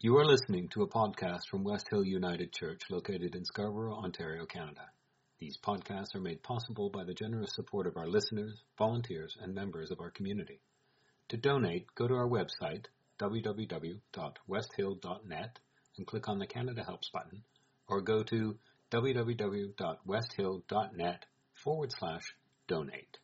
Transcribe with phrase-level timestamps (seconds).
[0.00, 4.46] You are listening to a podcast from West Hill United Church located in Scarborough, Ontario,
[4.46, 4.92] Canada.
[5.40, 9.90] These podcasts are made possible by the generous support of our listeners, volunteers, and members
[9.90, 10.60] of our community.
[11.30, 12.84] To donate, go to our website,
[13.18, 15.58] www.westhill.net,
[15.96, 17.42] and click on the Canada Helps button,
[17.88, 18.56] or go to
[18.92, 22.36] www.westhill.net forward slash
[22.68, 23.18] donate.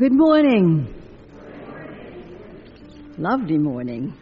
[0.00, 0.94] Good morning.
[3.18, 4.14] Lovely morning.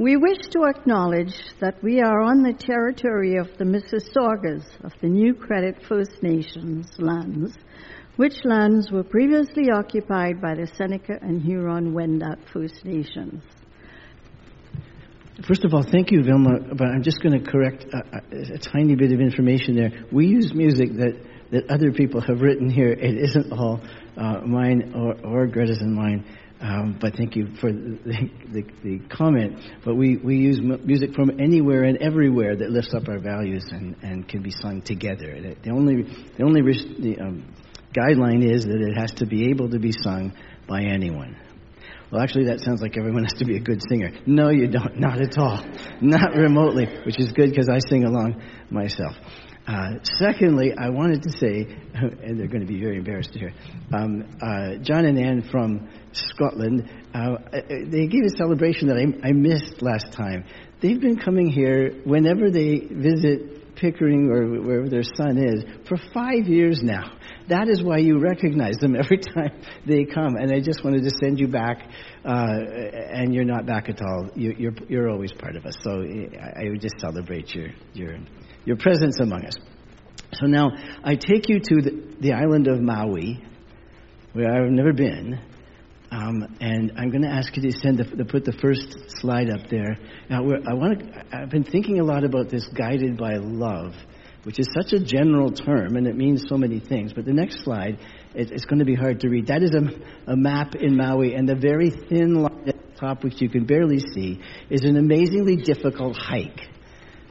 [0.00, 5.06] We wish to acknowledge that we are on the territory of the Mississaugas of the
[5.06, 7.54] New Credit First Nations lands,
[8.16, 13.44] which lands were previously occupied by the Seneca and Huron Wendat First Nations.
[15.46, 18.58] First of all, thank you, Vilma, but I'm just going to correct a, a, a
[18.58, 20.04] tiny bit of information there.
[20.10, 21.14] We use music that
[21.54, 22.90] that other people have written here.
[22.90, 23.80] It isn't all
[24.16, 26.24] uh, mine or, or Gretta's and mine.
[26.60, 29.60] Um, but thank you for the, the, the, comment.
[29.84, 33.96] But we, we use music from anywhere and everywhere that lifts up our values and,
[34.02, 35.40] and can be sung together.
[35.40, 36.02] The, the only,
[36.38, 37.54] the only the, um,
[37.92, 40.32] guideline is that it has to be able to be sung
[40.66, 41.36] by anyone.
[42.10, 44.12] Well, actually, that sounds like everyone has to be a good singer.
[44.26, 44.98] No, you don't.
[44.98, 45.62] Not at all.
[46.00, 49.16] Not remotely, which is good because I sing along myself.
[49.66, 53.54] Uh, secondly, I wanted to say, and they're going to be very embarrassed to hear,
[53.94, 59.32] um, uh, John and Ann from Scotland, uh, they gave a celebration that I, I,
[59.32, 60.44] missed last time.
[60.82, 66.46] They've been coming here whenever they visit Pickering or wherever their son is for five
[66.46, 67.16] years now.
[67.48, 70.36] That is why you recognize them every time they come.
[70.36, 71.78] And I just wanted to send you back,
[72.24, 72.60] uh,
[73.12, 74.30] and you're not back at all.
[74.36, 75.74] You, are you're, you're always part of us.
[75.82, 78.16] So I, I would just celebrate your your
[78.64, 79.54] your presence among us.
[80.32, 80.70] So now
[81.04, 83.42] I take you to the, the island of Maui,
[84.32, 85.40] where I've never been.
[86.10, 89.50] Um, and I'm going to ask you to send the, to put the first slide
[89.50, 89.96] up there.
[90.30, 91.24] Now, I want to.
[91.32, 93.94] I've been thinking a lot about this guided by love,
[94.44, 97.12] which is such a general term, and it means so many things.
[97.12, 97.98] But the next slide,
[98.34, 99.48] it, it's going to be hard to read.
[99.48, 103.24] That is a, a map in Maui, and the very thin line at the top,
[103.24, 106.60] which you can barely see, is an amazingly difficult hike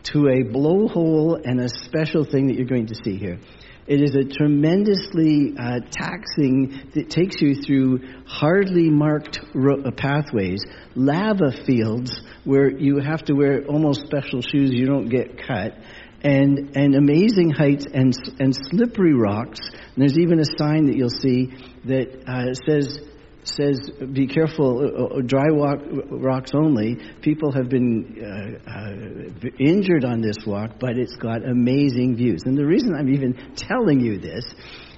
[0.04, 3.40] to a blowhole and a special thing that you're going to see here.
[3.86, 10.64] It is a tremendously uh, taxing that takes you through hardly marked ro- uh, pathways,
[10.96, 12.12] lava fields
[12.46, 15.78] where you have to wear almost special shoes you don't get cut,
[16.22, 19.60] and and amazing heights and and slippery rocks.
[19.70, 21.52] And there's even a sign that you'll see
[21.84, 23.02] that uh, says
[23.48, 26.98] says, be careful, uh, uh, dry walk, rocks only.
[27.22, 32.44] People have been uh, uh, injured on this walk, but it's got amazing views.
[32.46, 34.46] And the reason I'm even telling you this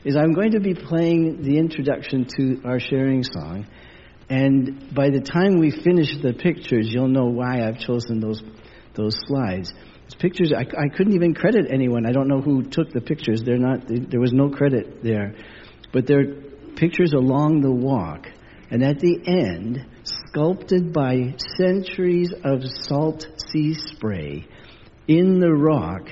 [0.04, 3.66] is I'm going to be playing the introduction to our sharing song.
[4.30, 8.42] And by the time we finish the pictures, you'll know why I've chosen those,
[8.96, 9.74] those slides.
[10.06, 12.06] It's pictures, I, I couldn't even credit anyone.
[12.06, 13.42] I don't know who took the pictures.
[13.44, 15.36] They're not, there was no credit there.
[15.92, 16.46] But they're
[16.76, 18.28] pictures along the walk.
[18.70, 24.48] And at the end, sculpted by centuries of salt sea spray
[25.08, 26.10] in the rock,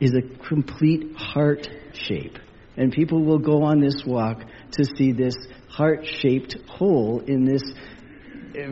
[0.00, 2.38] is a complete heart shape.
[2.76, 4.42] And people will go on this walk
[4.72, 5.34] to see this
[5.68, 7.62] heart shaped hole in this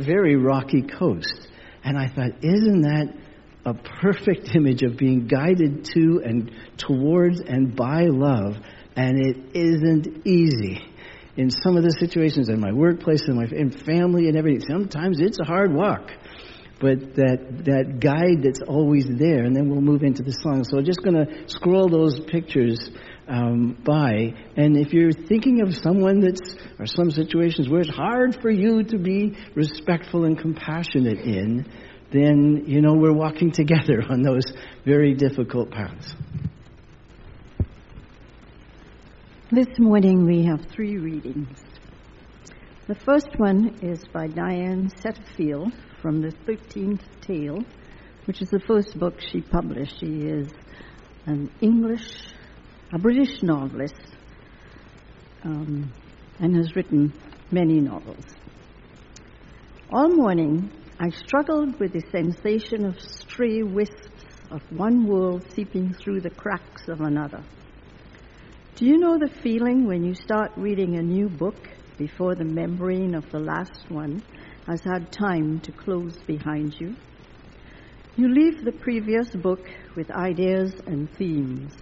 [0.05, 1.49] very rocky coast.
[1.83, 3.15] And I thought, isn't that
[3.65, 8.57] a perfect image of being guided to and towards and by love?
[8.95, 10.81] And it isn't easy
[11.37, 14.67] in some of the situations in my workplace and my in family and everything.
[14.69, 16.11] Sometimes it's a hard walk,
[16.81, 20.65] but that that guide that's always there, and then we'll move into the song.
[20.65, 22.91] So I'm just going to scroll those pictures
[23.29, 28.39] um, by, and if you're thinking of someone that's or some situations where it's hard
[28.41, 31.67] for you to be respectful and compassionate in,
[32.13, 34.45] then you know we're walking together on those
[34.85, 36.15] very difficult paths.
[39.53, 41.57] This morning we have three readings.
[42.89, 45.73] The first one is by Diane Setterfield
[46.03, 47.61] from the 13th Tale,
[48.25, 50.01] which is the first book she published.
[50.01, 50.49] She is
[51.27, 52.09] an English,
[52.93, 54.17] a British novelist,
[55.45, 55.93] um,
[56.41, 57.13] and has written
[57.53, 58.25] many novels.
[59.93, 66.23] All morning, I struggled with the sensation of stray wisps of one world seeping through
[66.23, 67.45] the cracks of another.
[68.77, 73.15] Do you know the feeling when you start reading a new book before the membrane
[73.15, 74.23] of the last one
[74.67, 76.95] has had time to close behind you?
[78.17, 81.73] You leave the previous book with ideas and themes,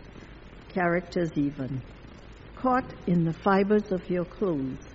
[0.68, 1.82] characters even,
[2.54, 4.86] caught in the fibers of your clothes.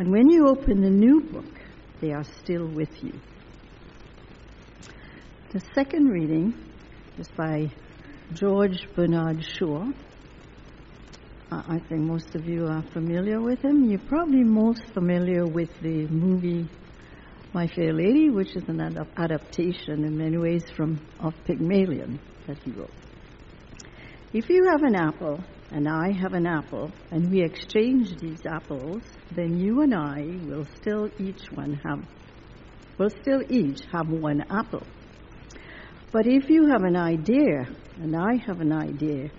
[0.00, 1.60] And when you open the new book,
[2.00, 3.12] they are still with you.
[5.52, 6.54] The second reading
[7.18, 7.70] is by
[8.32, 9.92] George Bernard Shaw.
[11.50, 13.84] I think most of you are familiar with him.
[13.84, 16.68] You're probably most familiar with the movie
[17.52, 22.58] My Fair Lady, which is an ad- adaptation in many ways from of Pygmalion that
[22.64, 22.90] he wrote.
[24.32, 29.02] If you have an apple and I have an apple and we exchange these apples,
[29.30, 32.00] then you and I will still each one have
[32.98, 34.86] will still each have one apple.
[36.12, 37.66] But if you have an idea
[38.00, 39.30] and I have an idea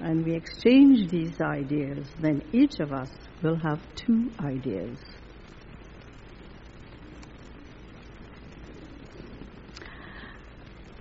[0.00, 3.10] and we exchange these ideas, then each of us
[3.42, 4.98] will have two ideas.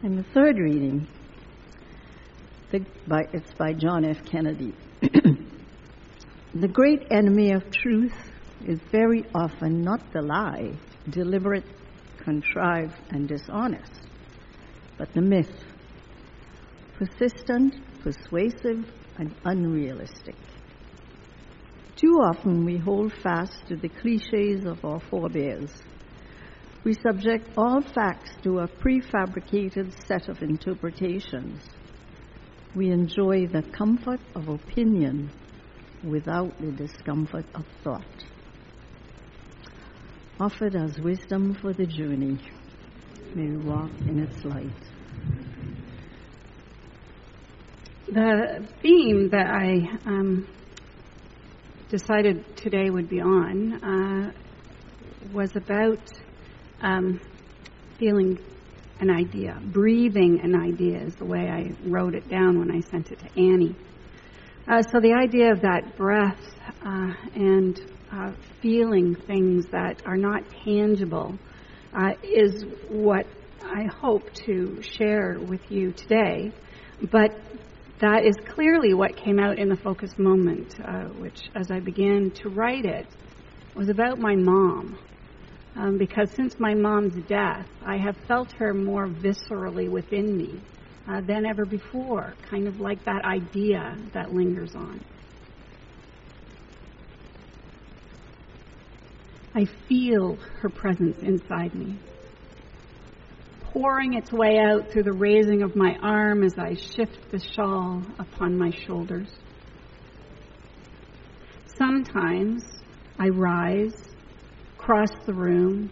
[0.03, 1.07] And the third reading,
[2.71, 4.23] the, by, it's by John F.
[4.25, 4.73] Kennedy.
[5.01, 8.13] the great enemy of truth
[8.65, 10.73] is very often not the lie,
[11.09, 11.65] deliberate,
[12.17, 14.07] contrived, and dishonest,
[14.97, 15.63] but the myth,
[16.97, 17.75] persistent,
[18.07, 18.86] persuasive,
[19.18, 20.36] and unrealistic.
[21.98, 25.71] Too often we hold fast to the cliches of our forebears.
[26.86, 31.59] We subject all facts to a prefabricated set of interpretations.
[32.75, 35.30] We enjoy the comfort of opinion
[36.03, 38.24] without the discomfort of thought.
[40.39, 42.39] Offered as wisdom for the journey,
[43.36, 44.96] may we walk in its light.
[48.09, 50.48] The theme that I um,
[51.89, 54.31] decided today would be on uh,
[55.33, 56.00] was about
[56.81, 57.19] um,
[58.00, 58.39] feeling
[59.01, 63.12] an idea, breathing an idea is the way I wrote it down when I sent
[63.12, 63.75] it to Annie.
[64.69, 66.39] Uh, so the idea of that breath
[66.86, 68.31] uh, and uh,
[68.62, 71.38] feeling things that are not tangible
[71.94, 73.25] uh, is what
[73.62, 76.53] I hope to share with you today.
[77.12, 77.31] But
[77.99, 82.31] that is clearly what came out in the focus moment, uh, which, as I began
[82.44, 83.07] to write it,
[83.75, 84.99] was about my mom.
[85.75, 90.59] Um, because since my mom's death, I have felt her more viscerally within me
[91.09, 95.03] uh, than ever before, kind of like that idea that lingers on.
[99.55, 101.97] I feel her presence inside me
[103.73, 108.01] pouring its way out through the raising of my arm as I shift the shawl
[108.19, 109.29] upon my shoulders.
[111.77, 112.63] Sometimes
[113.19, 113.95] I rise,
[114.77, 115.91] cross the room,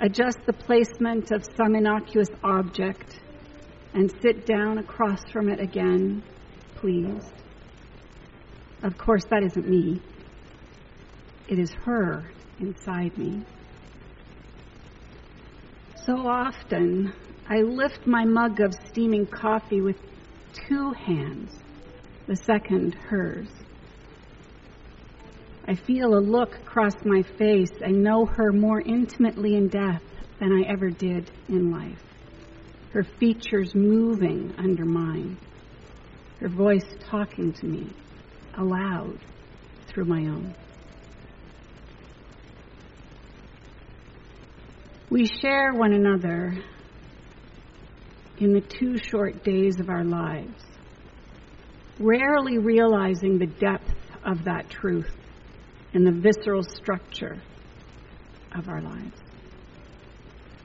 [0.00, 3.20] adjust the placement of some innocuous object,
[3.94, 6.22] and sit down across from it again,
[6.76, 7.32] pleased.
[8.82, 10.02] Of course, that isn't me.
[11.48, 12.24] It is her
[12.58, 13.44] inside me.
[16.06, 17.14] So often,
[17.48, 19.96] I lift my mug of steaming coffee with
[20.68, 21.50] two hands,
[22.26, 23.48] the second hers.
[25.66, 30.02] I feel a look cross my face I know her more intimately in death
[30.40, 32.02] than I ever did in life.
[32.92, 35.38] Her features moving under mine,
[36.40, 37.90] her voice talking to me
[38.58, 39.18] aloud
[39.86, 40.54] through my own.
[45.14, 46.60] We share one another
[48.38, 50.60] in the two short days of our lives,
[52.00, 53.94] rarely realizing the depth
[54.24, 55.14] of that truth
[55.92, 57.40] and the visceral structure
[58.56, 59.16] of our lives.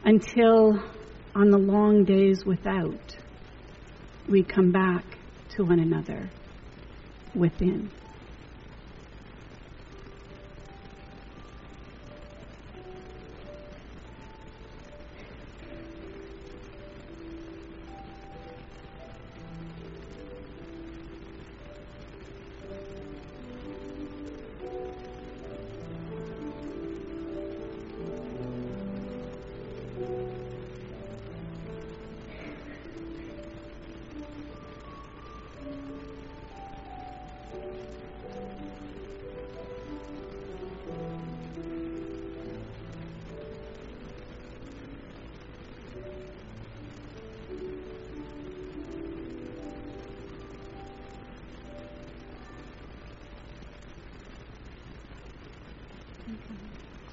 [0.04, 0.82] Until
[1.36, 3.18] on the long days without,
[4.28, 5.06] we come back
[5.50, 6.28] to one another
[7.36, 7.92] within.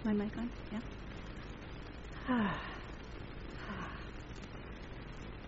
[0.06, 0.48] My mic on?
[0.70, 0.78] Yeah.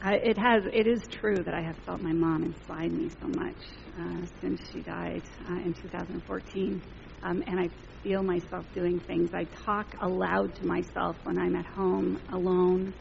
[0.02, 0.64] I, it has.
[0.72, 3.56] It is true that I have felt my mom inside me so much
[3.98, 6.82] uh, since she died uh, in 2014,
[7.22, 7.68] um, and I
[8.02, 9.30] feel myself doing things.
[9.34, 12.94] I talk aloud to myself when I'm at home alone,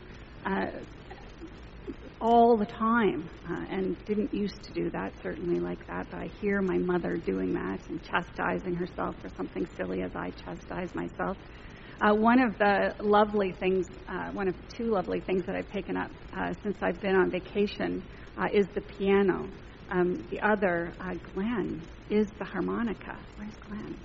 [0.45, 0.65] uh,
[2.27, 6.05] all the time, uh, and didn't used to do that certainly like that.
[6.11, 10.31] But I hear my mother doing that and chastising herself for something silly as I
[10.31, 11.37] chastise myself.
[12.01, 15.95] Uh, one of the lovely things, uh, one of two lovely things that I've taken
[15.95, 18.03] up uh, since I've been on vacation
[18.37, 19.47] uh, is the piano.
[19.89, 23.17] Um, the other, uh, Glenn, is the harmonica.
[23.37, 23.97] Where's Glenn?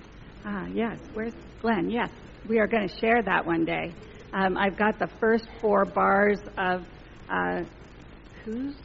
[0.45, 0.97] Ah, yes.
[1.13, 1.89] Where's Glenn?
[1.89, 2.09] Yes.
[2.47, 3.93] We are going to share that one day.
[4.31, 6.85] Um, I've got the first four bars of
[7.29, 7.63] uh,
[8.43, 8.75] who's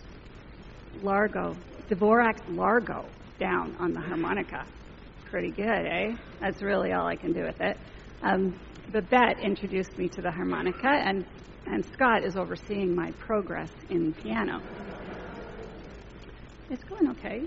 [1.03, 1.57] Largo?
[1.89, 3.05] Dvorak's Largo
[3.39, 4.65] down on the harmonica.
[5.27, 6.17] Pretty good, eh?
[6.41, 7.77] That's really all I can do with it.
[8.23, 8.59] Um,
[8.91, 11.25] Babette introduced me to the harmonica, and,
[11.67, 14.63] and Scott is overseeing my progress in piano.
[16.71, 17.43] It's going okay.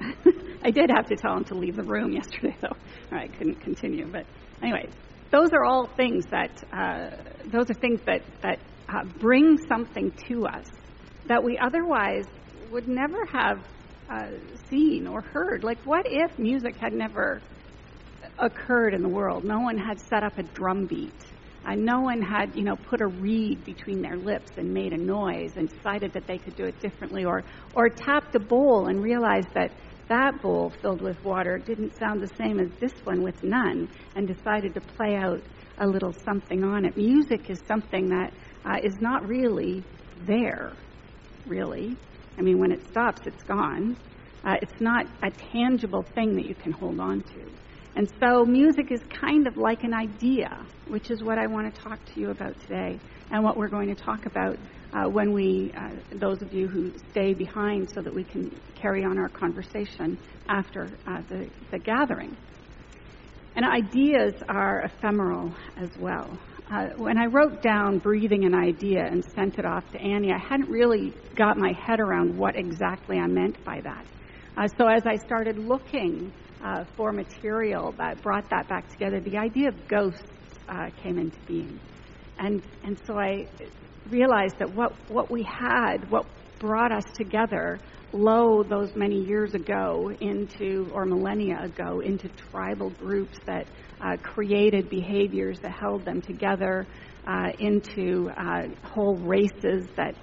[0.64, 2.76] I did have to tell him to leave the room yesterday, though,
[3.10, 4.06] or I couldn't continue.
[4.06, 4.26] But
[4.62, 4.88] anyway,
[5.30, 7.10] those are all things that uh,
[7.46, 10.66] those are things that that uh, bring something to us
[11.26, 12.24] that we otherwise
[12.70, 13.58] would never have
[14.10, 14.26] uh,
[14.68, 15.64] seen or heard.
[15.64, 17.42] Like, what if music had never
[18.38, 19.44] occurred in the world.
[19.44, 21.22] No one had set up a drum beat.
[21.66, 24.98] Uh, no one had, you know, put a reed between their lips and made a
[24.98, 27.42] noise and decided that they could do it differently, or
[27.74, 29.70] or tapped a bowl and realized that
[30.08, 34.28] that bowl filled with water didn't sound the same as this one with none, and
[34.28, 35.40] decided to play out
[35.78, 36.94] a little something on it.
[36.98, 38.30] Music is something that
[38.66, 39.82] uh, is not really
[40.26, 40.76] there,
[41.46, 41.96] really.
[42.38, 43.96] I mean, when it stops, it's gone.
[44.44, 47.50] Uh, it's not a tangible thing that you can hold on to.
[47.96, 51.80] And so music is kind of like an idea, which is what I want to
[51.80, 52.98] talk to you about today,
[53.30, 54.58] and what we're going to talk about
[54.92, 59.04] uh, when we, uh, those of you who stay behind, so that we can carry
[59.04, 62.36] on our conversation after uh, the, the gathering.
[63.56, 66.36] And ideas are ephemeral as well.
[66.70, 70.38] Uh, when I wrote down breathing an idea and sent it off to Annie, I
[70.38, 74.06] hadn't really got my head around what exactly I meant by that.
[74.56, 76.32] Uh, so as I started looking
[76.64, 80.22] uh, for material that brought that back together, the idea of ghosts
[80.68, 81.78] uh, came into being.
[82.38, 83.46] And, and so I
[84.08, 86.24] realized that what, what we had, what
[86.60, 87.78] brought us together,
[88.12, 93.66] low those many years ago into, or millennia ago, into tribal groups that
[94.00, 96.86] uh, created behaviors that held them together,
[97.26, 100.14] uh, into uh, whole races that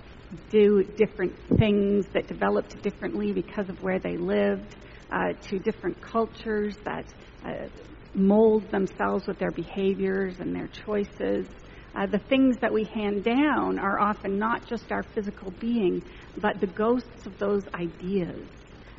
[0.49, 4.75] do different things, that developed differently because of where they lived
[5.11, 7.05] uh, to different cultures that
[7.45, 7.67] uh,
[8.13, 11.47] mold themselves with their behaviors and their choices.
[11.95, 16.01] Uh, the things that we hand down are often not just our physical being,
[16.37, 18.47] but the ghosts of those ideas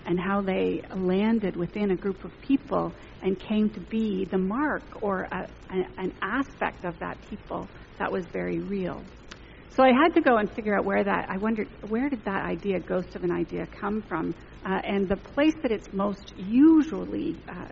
[0.06, 2.92] and how they landed within a group of people
[3.22, 7.68] and came to be the mark or a, an aspect of that people
[7.98, 9.02] that was very real.
[9.74, 12.44] So I had to go and figure out where that, I wondered, where did that
[12.44, 14.34] idea, ghost of an idea, come from?
[14.66, 17.68] Uh, and the place that it's most usually uh,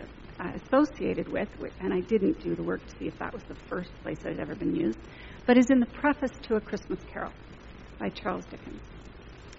[0.55, 1.49] associated with,
[1.81, 4.31] and I didn't do the work to see if that was the first place it
[4.31, 4.99] had ever been used,
[5.47, 7.33] but is in the preface to A Christmas Carol
[7.99, 8.81] by Charles Dickens.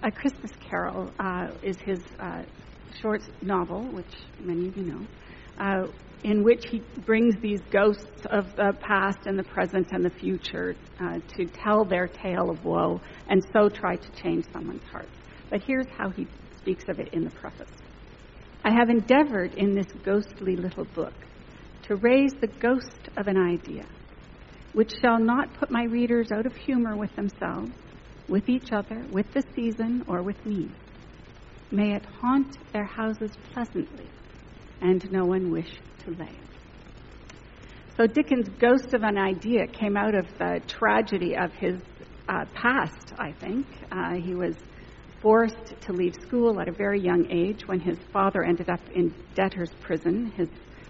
[0.03, 2.41] A Christmas Carol uh, is his uh,
[2.99, 5.05] short novel, which many of you know,
[5.59, 5.87] uh,
[6.23, 10.75] in which he brings these ghosts of the past and the present and the future
[10.99, 15.09] uh, to tell their tale of woe and so try to change someone's heart.
[15.51, 16.25] But here's how he
[16.57, 17.69] speaks of it in the preface.
[18.63, 21.13] I have endeavored in this ghostly little book
[21.83, 23.85] to raise the ghost of an idea,
[24.73, 27.71] which shall not put my readers out of humor with themselves,
[28.31, 30.71] with each other, with the season, or with me.
[31.69, 34.07] May it haunt their houses pleasantly,
[34.81, 35.69] and no one wish
[36.05, 36.31] to lay.
[37.97, 41.75] So Dickens' ghost of an idea came out of the tragedy of his
[42.29, 43.67] uh, past, I think.
[43.91, 44.55] Uh, he was
[45.21, 49.13] forced to leave school at a very young age when his father ended up in
[49.35, 50.31] debtor's prison.
[50.37, 50.47] His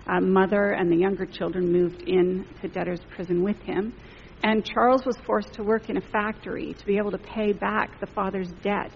[0.08, 3.94] uh, mother and the younger children moved in to debtor's prison with him.
[4.44, 8.00] And Charles was forced to work in a factory to be able to pay back
[8.00, 8.92] the father's debt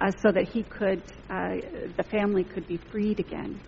[0.00, 1.56] uh, so that he could, uh,
[1.96, 3.60] the family could be freed again.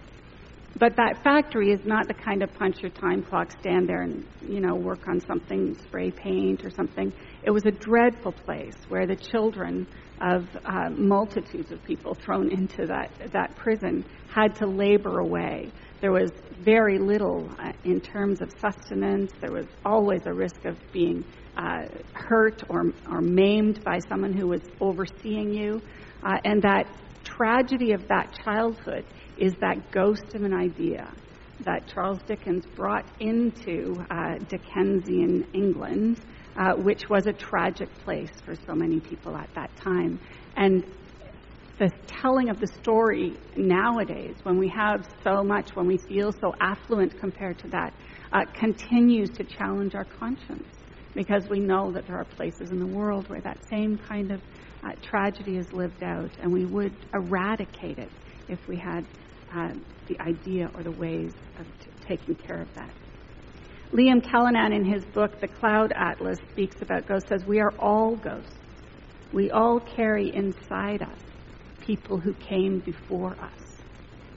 [0.78, 4.24] But that factory is not the kind of punch your time clock, stand there and,
[4.48, 7.12] you know, work on something, spray paint or something.
[7.44, 9.86] It was a dreadful place where the children
[10.20, 15.70] of uh, multitudes of people thrown into that, that prison had to labor away.
[16.02, 19.30] There was very little uh, in terms of sustenance.
[19.40, 21.24] There was always a risk of being
[21.56, 21.82] uh,
[22.12, 25.80] hurt or, or maimed by someone who was overseeing you.
[26.26, 26.86] Uh, and that
[27.22, 29.04] tragedy of that childhood
[29.38, 31.08] is that ghost of an idea
[31.60, 36.20] that Charles Dickens brought into uh, Dickensian England,
[36.58, 40.18] uh, which was a tragic place for so many people at that time.
[40.56, 40.84] And
[41.78, 46.52] the telling of the story nowadays, when we have so much, when we feel so
[46.60, 47.94] affluent compared to that,
[48.32, 50.68] uh, continues to challenge our conscience
[51.14, 54.40] because we know that there are places in the world where that same kind of
[54.84, 58.10] uh, tragedy is lived out, and we would eradicate it
[58.48, 59.06] if we had
[59.54, 59.68] uh,
[60.08, 62.92] the idea or the ways of t- taking care of that.
[63.94, 68.16] Liam Callanan, in his book, The Cloud Atlas, speaks about ghosts, says, We are all
[68.16, 68.56] ghosts.
[69.32, 71.20] We all carry inside us
[71.86, 73.82] people who came before us.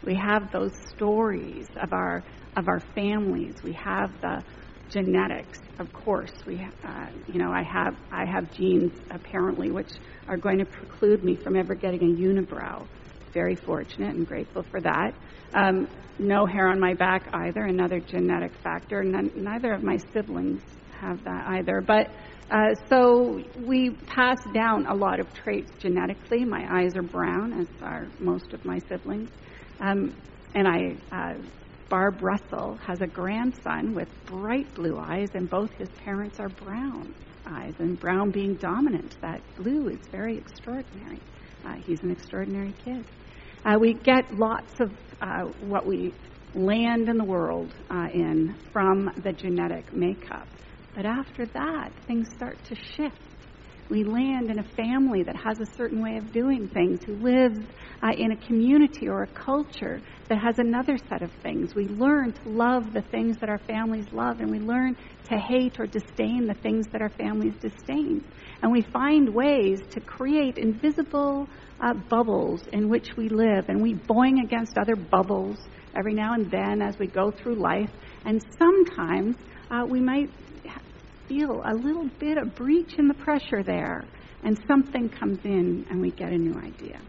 [0.04, 2.24] We have those stories of our,
[2.56, 3.56] of our families.
[3.64, 4.44] We have the
[4.90, 6.32] genetics, of course.
[6.46, 9.90] We, uh, you know, I have, I have genes apparently which
[10.28, 12.88] are going to preclude me from ever getting a unibrow
[13.36, 15.12] very fortunate and grateful for that.
[15.54, 15.88] Um,
[16.18, 19.04] no hair on my back either, another genetic factor.
[19.04, 20.62] None, neither of my siblings
[21.00, 21.84] have that either.
[21.86, 22.08] But
[22.52, 26.46] uh, so we pass down a lot of traits genetically.
[26.46, 29.32] My eyes are brown, as are most of my siblings.
[29.80, 30.16] Um,
[30.54, 31.34] and I, uh,
[31.90, 37.16] Barb Russell has a grandson with bright blue eyes, and both his parents are brown
[37.48, 39.18] eyes, and brown being dominant.
[39.22, 41.20] That blue is very extraordinary.
[41.66, 43.06] Uh, he's an extraordinary kid.
[43.66, 46.14] Uh, we get lots of uh, what we
[46.54, 47.74] land in the world
[48.14, 50.48] in from the genetic makeup.
[50.96, 53.20] But after that, things start to shift.
[53.88, 57.60] We land in a family that has a certain way of doing things, who lives
[58.02, 61.76] uh, in a community or a culture that has another set of things.
[61.76, 65.76] We learn to love the things that our families love, and we learn to hate
[65.80, 68.24] or disdain the things that our families disdain.
[68.64, 71.48] And we find ways to create invisible
[71.80, 75.58] uh, bubbles in which we live, and we boing against other bubbles
[75.96, 77.92] every now and then as we go through life.
[78.26, 79.36] And sometimes
[79.70, 80.30] uh, we might
[81.28, 84.04] feel a little bit of breach in the pressure there,
[84.44, 87.00] and something comes in, and we get a new idea.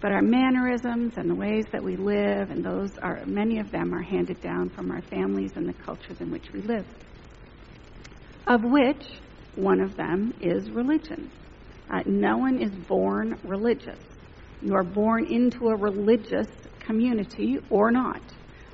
[0.00, 3.94] But our mannerisms and the ways that we live, and those are many of them
[3.94, 6.86] are handed down from our families and the cultures in which we live.
[8.46, 9.04] Of which
[9.54, 11.30] one of them is religion.
[11.90, 13.98] Uh, no one is born religious.
[14.60, 16.48] You are born into a religious
[16.80, 18.20] community or not.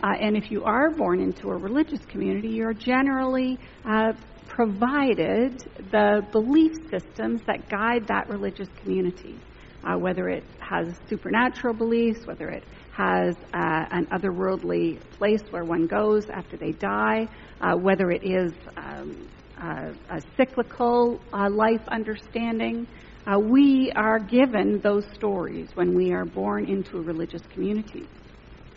[0.02, 4.12] Uh, and if you are born into a religious community, you're generally uh,
[4.48, 5.60] provided
[5.90, 9.38] the belief systems that guide that religious community.
[9.84, 12.62] Uh, whether it has supernatural beliefs, whether it
[12.92, 17.26] has uh, an otherworldly place where one goes after they die,
[17.60, 22.86] uh, whether it is um, a cyclical uh, life understanding.
[23.26, 28.06] Uh, we are given those stories when we are born into a religious community.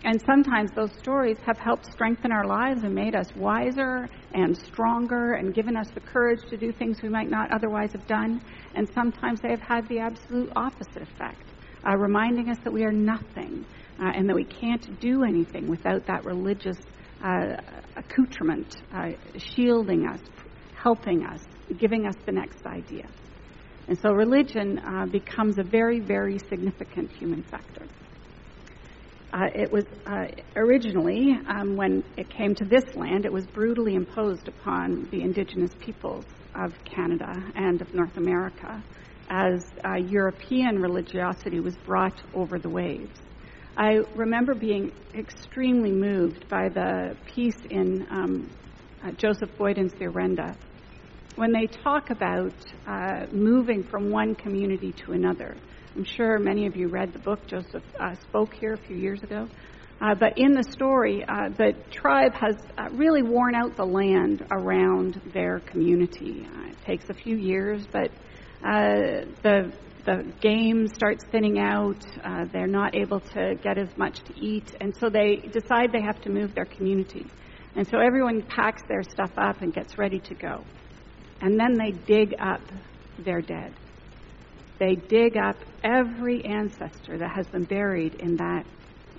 [0.03, 5.33] And sometimes those stories have helped strengthen our lives and made us wiser and stronger
[5.33, 8.41] and given us the courage to do things we might not otherwise have done.
[8.75, 11.49] And sometimes they have had the absolute opposite effect,
[11.87, 13.65] uh, reminding us that we are nothing
[13.99, 16.77] uh, and that we can't do anything without that religious
[17.23, 17.55] uh,
[17.95, 18.75] accoutrement
[19.37, 20.19] shielding us,
[20.75, 21.41] helping us,
[21.79, 23.07] giving us the next idea.
[23.87, 27.87] And so religion uh, becomes a very, very significant human factor.
[29.35, 33.95] Uh, it was uh, originally, um, when it came to this land, it was brutally
[33.95, 36.23] imposed upon the indigenous peoples
[36.55, 38.81] of Canada and of North America
[39.29, 43.19] as uh, European religiosity was brought over the waves.
[43.75, 48.49] I remember being extremely moved by the piece in um,
[49.03, 50.55] uh, Joseph Boyden's The Orenda
[51.35, 52.53] when they talk about
[52.87, 55.55] uh, moving from one community to another.
[55.95, 57.45] I'm sure many of you read the book.
[57.47, 59.47] Joseph uh, spoke here a few years ago.
[60.01, 64.45] Uh, but in the story, uh, the tribe has uh, really worn out the land
[64.51, 66.45] around their community.
[66.53, 68.11] Uh, it takes a few years, but
[68.63, 69.71] uh the
[70.05, 72.05] the game starts thinning out.
[72.51, 76.21] they're not able to get as much to eat, and so they decide they have
[76.21, 77.25] to move their community.
[77.75, 80.63] And so everyone packs their stuff up and gets ready to go.
[81.45, 82.61] And then they dig up
[83.19, 83.71] their dead.
[84.79, 88.65] They dig up every ancestor that has been buried in that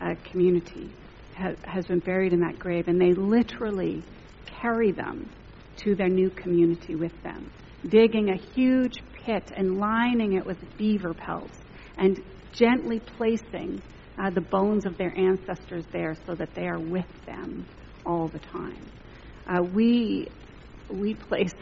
[0.01, 0.91] uh, community,
[1.37, 4.03] ha- has been buried in that grave, and they literally
[4.61, 5.31] carry them
[5.85, 7.49] to their new community with them,
[7.89, 11.59] digging a huge pit and lining it with beaver pelts
[11.97, 12.21] and
[12.53, 13.81] gently placing
[14.19, 17.65] uh, the bones of their ancestors there so that they are with them
[18.05, 18.91] all the time.
[19.49, 20.27] Uh, we,
[20.91, 21.53] we place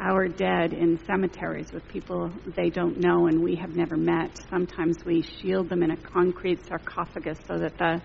[0.00, 4.30] our dead in cemeteries with people they don't know and we have never met.
[4.50, 8.00] Sometimes we shield them in a concrete sarcophagus so that the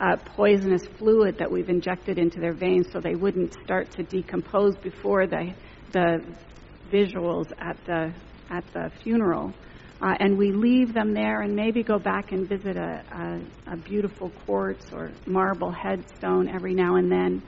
[0.00, 4.76] uh, poisonous fluid that we've injected into their veins so they wouldn't start to decompose
[4.76, 5.54] before the,
[5.92, 6.18] the
[6.92, 8.12] visuals at the,
[8.50, 9.52] at the funeral.
[10.02, 13.02] Uh, and we leave them there and maybe go back and visit a,
[13.66, 17.42] a, a beautiful quartz or marble headstone every now and then.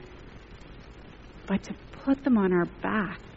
[1.45, 1.73] But to
[2.03, 3.36] put them on our backs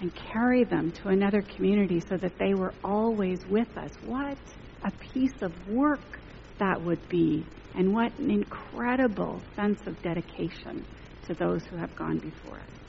[0.00, 4.38] and carry them to another community so that they were always with us, what
[4.84, 6.20] a piece of work
[6.58, 10.84] that would be, and what an incredible sense of dedication
[11.26, 12.80] to those who have gone before us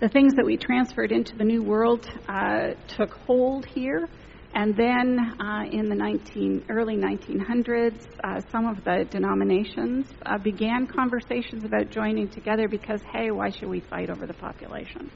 [0.00, 4.08] the things that we transferred into the New World uh, took hold here.
[4.54, 10.86] And then uh, in the 19, early 1900s, uh, some of the denominations uh, began
[10.86, 15.10] conversations about joining together because, hey, why should we fight over the population?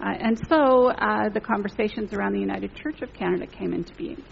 [0.00, 4.22] Uh, and so uh, the conversations around the United Church of Canada came into being,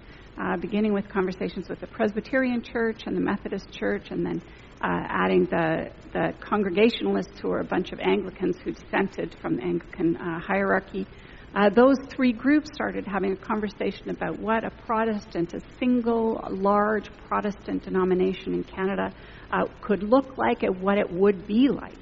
[0.61, 4.43] beginning with conversations with the Presbyterian Church and the Methodist Church, and then
[4.83, 9.63] uh, adding the, the Congregationalists, who are a bunch of Anglicans who dissented from the
[9.63, 11.07] Anglican uh, hierarchy.
[11.55, 17.11] Uh, those three groups started having a conversation about what a Protestant, a single large
[17.27, 19.13] Protestant denomination in Canada,
[19.53, 21.99] uh, could look like and what it would be like.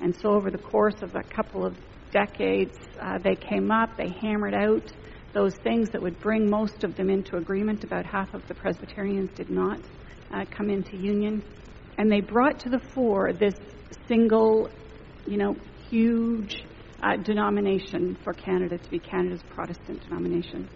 [0.00, 1.76] And so, over the course of a couple of
[2.10, 4.90] decades, uh, they came up, they hammered out
[5.34, 7.84] those things that would bring most of them into agreement.
[7.84, 9.78] About half of the Presbyterians did not
[10.34, 11.42] uh, come into union
[11.98, 13.54] and they brought to the fore this
[14.08, 14.70] single,
[15.26, 15.54] you know,
[15.90, 16.64] huge
[17.02, 20.68] uh, denomination for Canada to be Canada's Protestant denomination.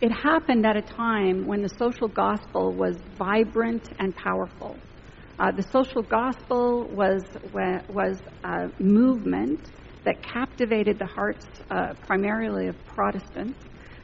[0.00, 4.78] It happened at a time when the social gospel was vibrant and powerful.
[5.38, 9.70] Uh, the social gospel was was a movement
[10.04, 13.58] that captivated the hearts uh, primarily of Protestants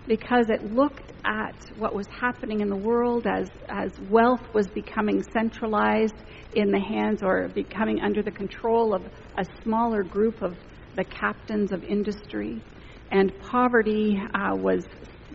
[0.06, 5.20] because it looked at what was happening in the world as, as wealth was becoming
[5.32, 6.14] centralized
[6.54, 9.02] in the hands or becoming under the control of
[9.38, 10.56] a smaller group of
[10.96, 12.62] the captains of industry,
[13.10, 14.82] and poverty uh, was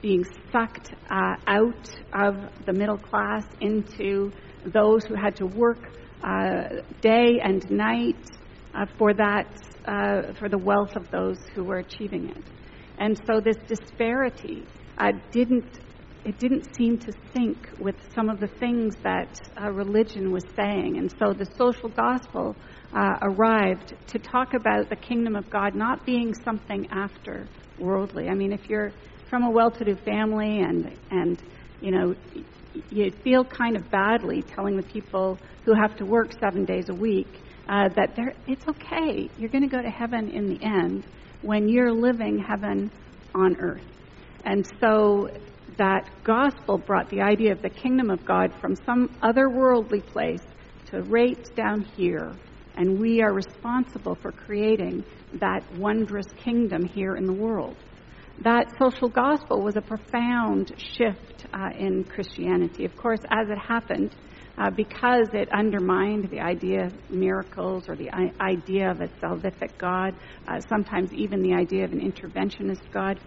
[0.02, 4.32] being sucked uh, out of the middle class into
[4.74, 6.64] those who had to work uh,
[7.02, 8.16] day and night
[8.74, 9.46] uh, for that
[9.86, 12.44] uh, for the wealth of those who were achieving it.
[13.02, 14.64] And so this disparity
[15.00, 15.80] uh, didn't
[16.24, 21.00] it didn't seem to sync with some of the things that uh, religion was saying.
[21.00, 22.56] And so the social gospel
[22.94, 27.48] uh, arrived to talk about the kingdom of God not being something after
[27.80, 28.30] worldly.
[28.30, 28.92] I mean, if you're
[29.32, 31.42] from a well-to-do family and and
[31.82, 32.14] you know
[32.92, 36.94] you feel kind of badly telling the people who have to work seven days a
[36.94, 39.28] week uh, that they're, it's okay.
[39.40, 41.04] You're going to go to heaven in the end
[41.42, 42.92] when you're living heaven
[43.34, 43.86] on earth.
[44.46, 45.30] And so
[45.78, 50.44] that gospel brought the idea of the kingdom of God from some otherworldly place
[50.88, 52.34] to right down here.
[52.76, 55.04] And we are responsible for creating
[55.40, 57.76] that wondrous kingdom here in the world.
[58.44, 62.86] That social gospel was a profound shift uh, in Christianity.
[62.86, 64.16] Of course, as it happened,
[64.62, 69.78] uh, because it undermined the idea of miracles or the I- idea of a salvific
[69.80, 70.14] God,
[70.48, 73.20] uh, sometimes even the idea of an interventionist God.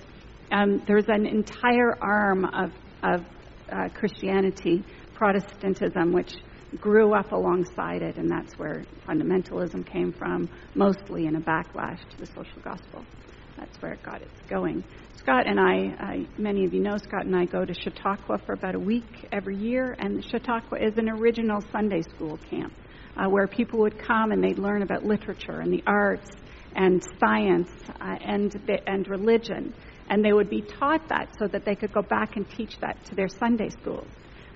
[0.53, 2.71] Um, there's an entire arm of,
[3.03, 3.27] of
[3.73, 6.33] uh, Christianity, Protestantism, which
[6.79, 12.19] grew up alongside it, and that's where fundamentalism came from, mostly in a backlash to
[12.19, 13.05] the social gospel.
[13.57, 14.85] That's where it got its going.
[15.25, 18.53] Scott and I, I, many of you know, Scott and I go to Chautauqua for
[18.53, 22.75] about a week every year, and Chautauqua is an original Sunday school camp
[23.17, 26.31] uh, where people would come and they'd learn about literature and the arts
[26.77, 27.71] and science
[28.03, 28.55] uh, and,
[28.87, 29.73] and religion.
[30.11, 33.03] And they would be taught that so that they could go back and teach that
[33.07, 34.09] to their Sunday schools.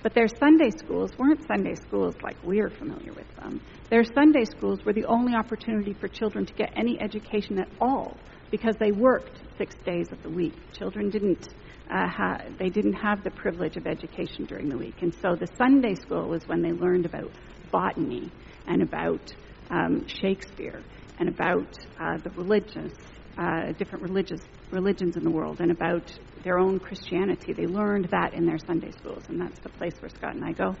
[0.03, 3.59] But their Sunday schools weren't Sunday schools like we're familiar with them.
[3.89, 8.15] Their Sunday schools were the only opportunity for children to get any education at all
[8.51, 10.53] because they worked six days of the week.
[10.73, 11.49] Children didn't
[11.91, 15.47] uh, ha- they didn't have the privilege of education during the week, and so the
[15.57, 17.31] Sunday school was when they learned about
[17.71, 18.31] botany
[18.67, 19.33] and about
[19.71, 20.83] um, Shakespeare
[21.19, 22.93] and about uh, the religious,
[23.37, 26.11] uh, different religious religions in the world, and about
[26.43, 27.53] their own Christianity.
[27.53, 30.51] They learned that in their Sunday schools, and that's the place where Scott and I
[30.51, 30.75] go,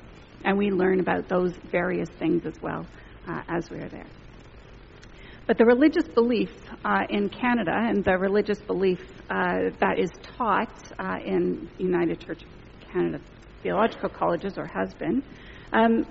[0.45, 2.85] and we learn about those various things as well
[3.27, 4.07] uh, as we are there.
[5.49, 6.51] But the religious belief
[6.85, 8.99] uh, in Canada and the religious belief
[9.31, 13.19] uh, that is taught uh, in United Church of Canada
[13.63, 15.23] theological colleges, or has been,
[15.73, 16.05] um,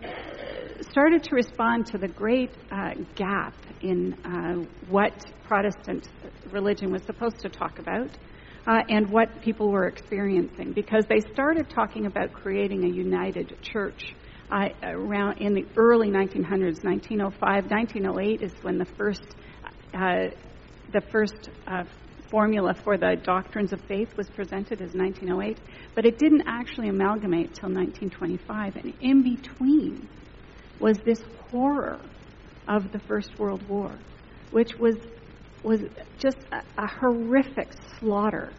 [0.91, 4.55] started to respond to the great uh, gap in uh,
[4.89, 6.09] what Protestant
[6.51, 8.11] religion was supposed to talk about
[8.67, 14.17] uh, and what people were experiencing because they started talking about creating a united church.
[14.51, 19.27] Uh, around in the early 1900s, 1905, 1908 is when the first
[19.93, 20.29] uh,
[20.91, 21.85] the first uh,
[22.31, 25.59] formula for the doctrines of faith was presented as 1908,
[25.95, 28.77] but it didn't actually amalgamate till 1925.
[28.77, 30.09] And in between
[30.81, 32.01] was this horror
[32.67, 33.99] of the First World War,
[34.51, 34.97] which was
[35.63, 35.83] was
[36.19, 38.53] just a, a horrific slaughter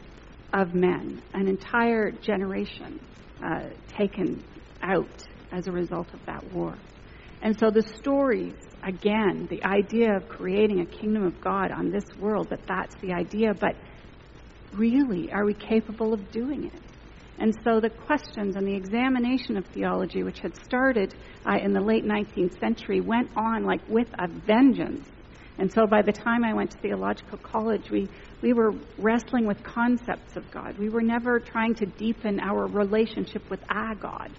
[0.54, 3.00] of men, an entire generation
[3.44, 4.44] uh, taken
[4.82, 6.78] out as a result of that war.
[7.42, 12.04] And so the stories, again, the idea of creating a kingdom of God on this
[12.20, 13.76] world, that that's the idea, but
[14.74, 16.82] really, are we capable of doing it?
[17.40, 21.80] And so the questions and the examination of theology, which had started uh, in the
[21.80, 25.08] late 19th century, went on like with a vengeance.
[25.58, 28.10] And so by the time I went to theological college, we,
[28.42, 30.78] we were wrestling with concepts of God.
[30.78, 34.32] We were never trying to deepen our relationship with a God.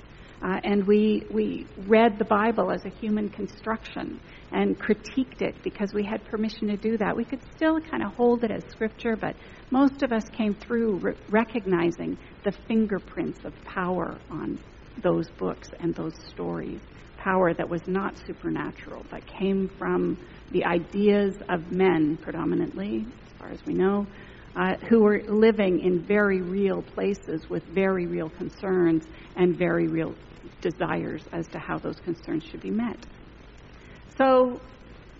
[0.43, 4.19] Uh, and we, we read the Bible as a human construction
[4.53, 7.15] and critiqued it because we had permission to do that.
[7.15, 9.37] We could still kind of hold it as scripture, but
[9.71, 14.59] most of us came through re- recognizing the fingerprints of power on
[15.03, 16.81] those books and those stories.
[17.19, 20.17] Power that was not supernatural, but came from
[20.53, 24.07] the ideas of men predominantly, as far as we know,
[24.57, 29.05] uh, who were living in very real places with very real concerns
[29.37, 30.15] and very real
[30.61, 32.99] desires as to how those concerns should be met.
[34.19, 34.61] So,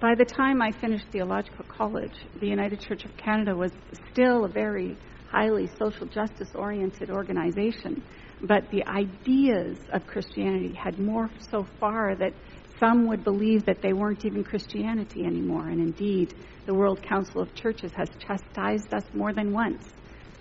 [0.01, 3.71] by the time I finished theological college, the United Church of Canada was
[4.11, 4.97] still a very
[5.31, 8.03] highly social justice oriented organization,
[8.43, 12.33] but the ideas of Christianity had morphed so far that
[12.81, 15.69] some would believe that they weren't even Christianity anymore.
[15.69, 16.35] And indeed,
[16.67, 19.87] the World Council of Churches has chastised us more than once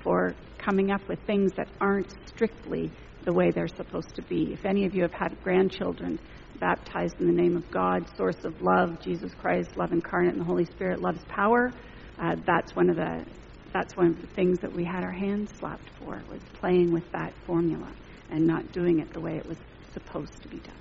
[0.01, 2.89] for coming up with things that aren't strictly
[3.25, 4.53] the way they're supposed to be.
[4.53, 6.17] If any of you have had grandchildren
[6.59, 10.45] baptized in the name of God, source of love, Jesus Christ, love incarnate, and the
[10.45, 11.71] Holy Spirit, love's power,
[12.17, 13.25] uh, that's one of the
[13.71, 17.09] that's one of the things that we had our hands slapped for was playing with
[17.11, 17.93] that formula
[18.31, 19.59] and not doing it the way it was
[19.93, 20.73] supposed to be done.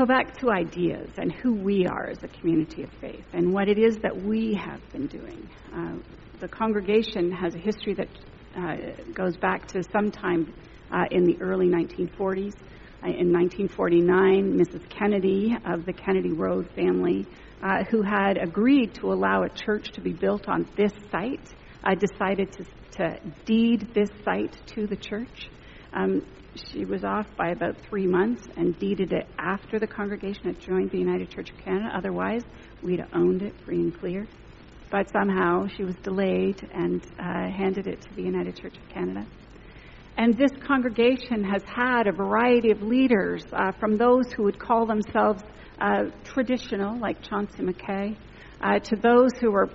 [0.00, 3.68] So back to ideas and who we are as a community of faith and what
[3.68, 5.46] it is that we have been doing.
[5.76, 5.96] Uh,
[6.40, 8.08] the congregation has a history that
[8.56, 8.76] uh,
[9.12, 10.54] goes back to sometime
[10.90, 12.54] uh, in the early 1940s.
[13.02, 14.88] Uh, in 1949, Mrs.
[14.88, 17.26] Kennedy of the Kennedy Road family,
[17.62, 21.46] uh, who had agreed to allow a church to be built on this site,
[21.84, 25.50] uh, decided to, to, deed this site to the church.
[25.92, 26.22] Um,
[26.54, 30.90] she was off by about three months and deeded it after the congregation had joined
[30.90, 31.90] the United Church of Canada.
[31.96, 32.42] Otherwise,
[32.82, 34.26] we'd have owned it free and clear
[34.90, 39.26] but somehow she was delayed and uh, handed it to the United Church of Canada.
[40.16, 44.84] And this congregation has had a variety of leaders, uh, from those who would call
[44.84, 45.42] themselves
[45.80, 48.18] uh, traditional, like Chauncey Mackay,
[48.60, 49.70] uh, to those who were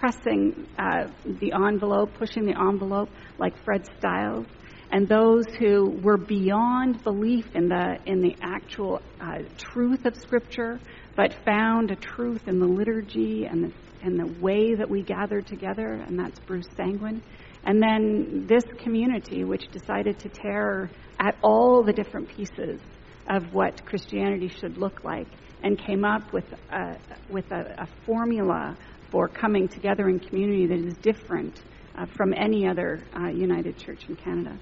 [0.00, 1.08] pressing uh,
[1.40, 4.46] the envelope, pushing the envelope, like Fred Stiles,
[4.92, 10.80] and those who were beyond belief in the in the actual uh, truth of Scripture,
[11.16, 13.72] but found a truth in the liturgy and the
[14.02, 17.20] and the way that we gather together, and that's Bruce Sanguin.
[17.64, 22.80] And then this community, which decided to tear at all the different pieces
[23.28, 25.26] of what Christianity should look like,
[25.64, 26.96] and came up with a,
[27.28, 28.76] with a, a formula
[29.10, 31.60] for coming together in community that is different
[31.96, 34.58] uh, from any other uh, United Church in Canada.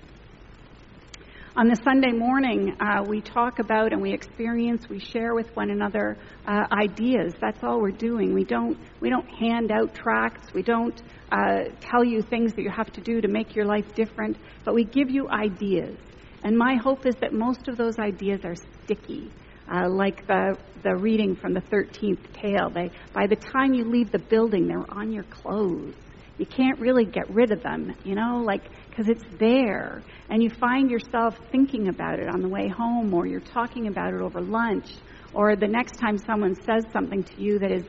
[1.57, 5.71] On the Sunday morning, uh, we talk about and we experience, we share with one
[5.71, 6.19] another
[6.49, 7.33] uh, ideas.
[7.41, 8.35] That's all we're doing.
[8.35, 10.53] We don't we don't hand out tracts.
[10.53, 13.95] We don't uh, tell you things that you have to do to make your life
[13.95, 14.37] different.
[14.65, 15.97] But we give you ideas.
[16.43, 19.31] And my hope is that most of those ideas are sticky.
[19.73, 22.69] Uh, like the the reading from the 13th tale.
[22.69, 25.95] They, by the time you leave the building, they're on your clothes.
[26.39, 30.51] You can't really get rid of them, you know, like because it's there and you
[30.51, 34.41] find yourself thinking about it on the way home, or you're talking about it over
[34.41, 34.91] lunch,
[35.33, 37.85] or the next time someone says something to you that is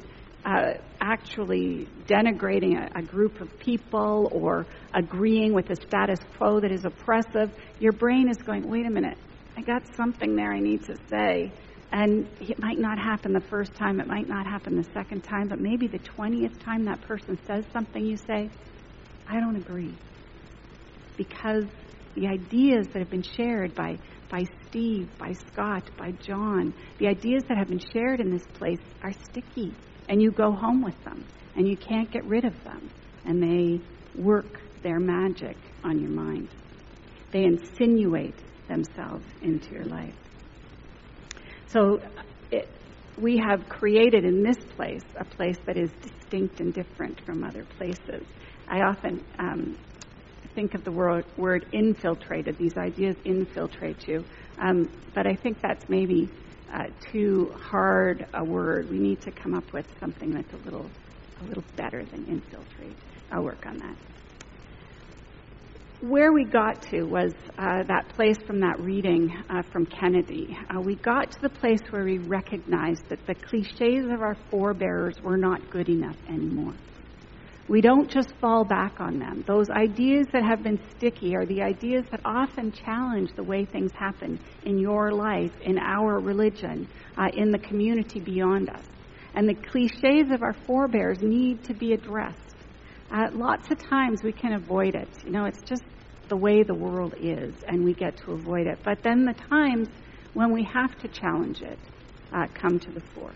[0.45, 6.71] uh, actually denigrating a, a group of people or agreeing with a status quo that
[6.71, 9.17] is oppressive, your brain is going, wait a minute,
[9.57, 11.51] I got something there I need to say.
[11.95, 15.47] And it might not happen the first time, it might not happen the second time,
[15.47, 18.49] but maybe the 20th time that person says something, you say,
[19.29, 19.95] I don't agree.
[21.15, 21.63] Because
[22.15, 23.97] the ideas that have been shared by,
[24.29, 28.81] by Steve, by Scott, by John, the ideas that have been shared in this place
[29.01, 29.73] are sticky.
[30.09, 32.91] And you go home with them, and you can't get rid of them.
[33.23, 33.79] And they
[34.21, 35.55] work their magic
[35.85, 36.49] on your mind.
[37.31, 38.35] They insinuate
[38.67, 40.13] themselves into your life.
[41.67, 41.99] So
[42.51, 42.69] it,
[43.17, 47.65] we have created in this place a place that is distinct and different from other
[47.77, 48.27] places.
[48.67, 49.77] I often um,
[50.53, 52.57] think of the word, word, infiltrated.
[52.57, 54.25] These ideas infiltrate you.
[54.61, 56.29] Um, but I think that's maybe
[56.73, 58.89] uh, too hard a word.
[58.89, 60.91] We need to come up with something that's a little,
[61.41, 62.97] a little better than infiltrate.
[63.31, 64.14] I'll work on that
[66.01, 70.57] where we got to was uh, that place from that reading uh, from Kennedy.
[70.69, 75.15] Uh, we got to the place where we recognized that the cliches of our forebears
[75.23, 76.73] were not good enough anymore.
[77.67, 79.43] We don't just fall back on them.
[79.47, 83.91] Those ideas that have been sticky are the ideas that often challenge the way things
[83.93, 88.85] happen in your life, in our religion, uh, in the community beyond us.
[89.33, 92.44] And the cliches of our forebears need to be addressed.
[93.11, 95.09] Uh, lots of times we can avoid it.
[95.23, 95.83] You know, it's just
[96.27, 98.79] the way the world is, and we get to avoid it.
[98.83, 99.87] But then the times
[100.33, 101.79] when we have to challenge it
[102.33, 103.33] uh, come to the fore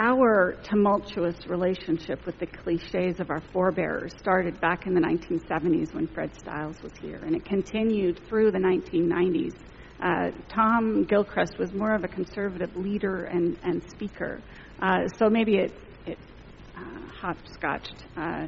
[0.00, 6.06] our tumultuous relationship with the cliches of our forebears started back in the 1970s when
[6.06, 9.54] Fred Stiles was here, and it continued through the 1990s.
[10.02, 14.40] Uh, Tom Gilchrist was more of a conservative leader and, and speaker,
[14.80, 15.74] uh, so maybe it,
[17.20, 18.46] hopscotched uh,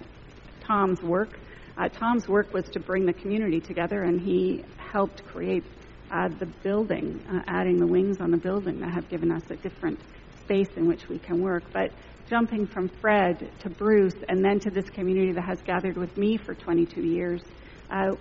[0.67, 1.39] Tom's work.
[1.77, 5.65] Uh, Tom's work was to bring the community together, and he helped create
[6.11, 9.99] uh, the building, adding the wings on the building that have given us a different
[10.41, 11.63] space in which we can work.
[11.73, 11.91] But
[12.29, 16.37] jumping from Fred to Bruce and then to this community that has gathered with me
[16.37, 17.43] for 22 years,
[17.91, 18.13] uh,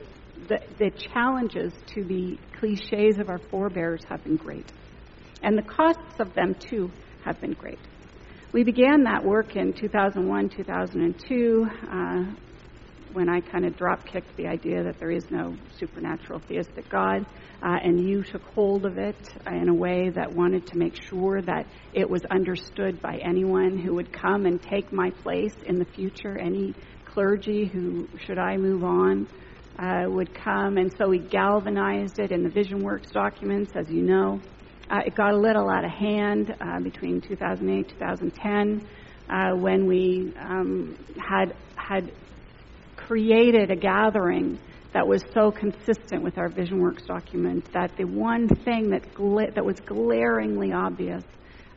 [0.47, 4.71] the, the challenges to the cliches of our forebears have been great.
[5.43, 6.91] And the costs of them, too,
[7.25, 7.79] have been great.
[8.53, 11.65] We began that work in 2001, 2002.
[11.89, 12.23] Uh,
[13.13, 17.25] when I kind of drop kicked the idea that there is no supernatural theistic God,
[17.63, 19.15] uh, and you took hold of it
[19.47, 23.95] in a way that wanted to make sure that it was understood by anyone who
[23.95, 26.73] would come and take my place in the future, any
[27.05, 29.27] clergy who, should I move on,
[29.79, 30.75] uh, would come.
[30.75, 34.41] And so we galvanized it in the Vision Works documents, as you know.
[34.91, 38.85] Uh, it got a little out of hand uh, between 2008 2010
[39.29, 42.11] uh, when we um, had had
[42.97, 44.59] created a gathering
[44.93, 49.63] that was so consistent with our VisionWorks document that the one thing that, gla- that
[49.63, 51.23] was glaringly obvious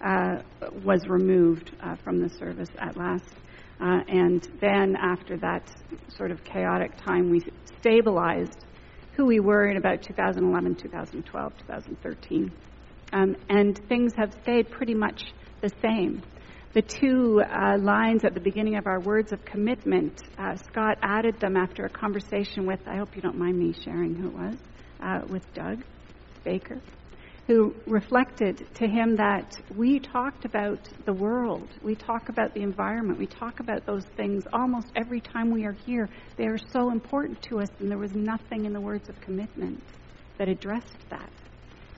[0.04, 0.42] uh,
[0.84, 3.32] was removed uh, from the service at last.
[3.80, 5.62] Uh, and then, after that
[6.16, 7.40] sort of chaotic time, we
[7.78, 8.64] stabilized
[9.12, 12.52] who we were in about 2011, 2012, 2013.
[13.14, 15.22] Um, and things have stayed pretty much
[15.62, 16.22] the same
[16.74, 21.38] the two uh, lines at the beginning of our words of commitment, uh, Scott added
[21.38, 24.56] them after a conversation with, I hope you don't mind me sharing who it was,
[25.00, 25.84] uh, with Doug
[26.42, 26.80] Baker,
[27.46, 33.20] who reflected to him that we talked about the world, we talk about the environment,
[33.20, 36.08] we talk about those things almost every time we are here.
[36.36, 39.80] They are so important to us, and there was nothing in the words of commitment
[40.38, 41.30] that addressed that.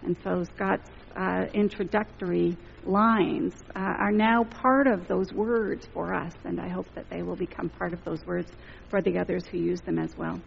[0.02, 6.33] And so Scott's uh, introductory lines uh, are now part of those words for us,
[6.44, 8.50] and I hope that they will become part of those words
[8.90, 10.40] for the others who use them as well.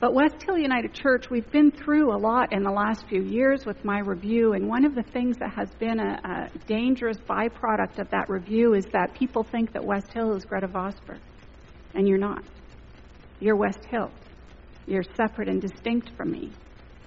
[0.00, 3.64] But West Hill United Church, we've been through a lot in the last few years
[3.64, 7.98] with my review, and one of the things that has been a, a dangerous byproduct
[7.98, 11.18] of that review is that people think that West Hill is Gretta Vosper,
[11.94, 12.42] and you're not.
[13.40, 14.10] You're West Hill.
[14.86, 16.52] You're separate and distinct from me.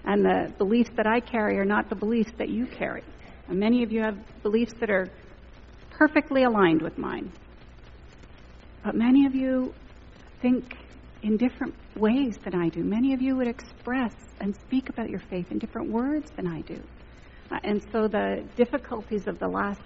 [0.07, 3.03] And the beliefs that I carry are not the beliefs that you carry.
[3.49, 5.11] And many of you have beliefs that are
[5.91, 7.29] perfectly aligned with mine.
[8.85, 9.73] But many of you
[10.41, 10.77] think
[11.23, 12.83] in different ways than I do.
[12.83, 16.61] Many of you would express and speak about your faith in different words than I
[16.61, 16.81] do.
[17.51, 19.81] Uh, and so the difficulties of the last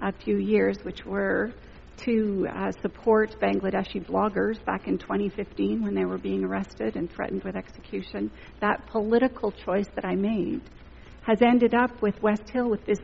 [0.00, 1.52] uh, few years, which were
[1.98, 7.44] to uh, support Bangladeshi bloggers back in 2015 when they were being arrested and threatened
[7.44, 8.30] with execution,
[8.60, 10.60] that political choice that I made
[11.22, 12.98] has ended up with West Hill with this,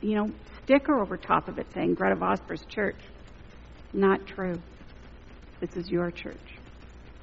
[0.00, 0.30] you know,
[0.62, 2.98] sticker over top of it saying Gretta Vosper's church.
[3.92, 4.60] Not true.
[5.60, 6.58] This is your church.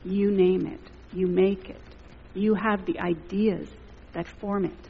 [0.03, 0.81] You name it.
[1.13, 1.81] You make it.
[2.33, 3.69] You have the ideas
[4.13, 4.87] that form it.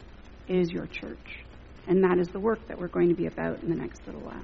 [0.47, 1.43] It is your church.
[1.87, 4.21] And that is the work that we're going to be about in the next little
[4.21, 4.41] while.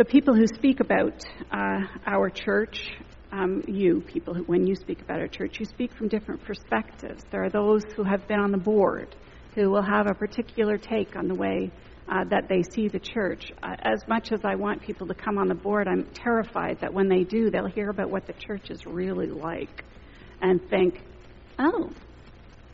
[0.00, 1.22] The people who speak about
[1.52, 2.90] uh, our church
[3.32, 7.22] um, you, people, who, when you speak about our church, you speak from different perspectives.
[7.30, 9.14] There are those who have been on the board
[9.54, 11.70] who will have a particular take on the way
[12.08, 13.52] uh, that they see the church.
[13.62, 16.94] Uh, as much as I want people to come on the board, I'm terrified that
[16.94, 19.84] when they do, they'll hear about what the church is really like
[20.40, 21.02] and think,
[21.58, 21.90] oh,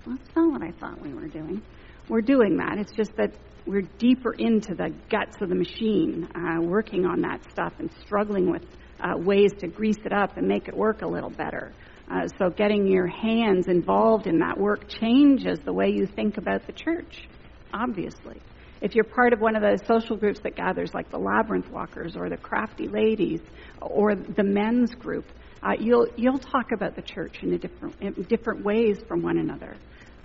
[0.06, 1.60] that's not what I thought we were doing.
[2.08, 2.78] We're doing that.
[2.78, 3.32] It's just that
[3.66, 8.50] we're deeper into the guts of the machine, uh, working on that stuff and struggling
[8.50, 8.62] with
[9.00, 11.72] uh, ways to grease it up and make it work a little better.
[12.10, 16.64] Uh, so, getting your hands involved in that work changes the way you think about
[16.66, 17.28] the church,
[17.74, 18.40] obviously.
[18.80, 22.16] If you're part of one of the social groups that gathers, like the Labyrinth Walkers
[22.16, 23.40] or the Crafty Ladies
[23.80, 25.24] or the men's group,
[25.62, 29.74] uh, you'll you'll talk about the church in different in different ways from one another.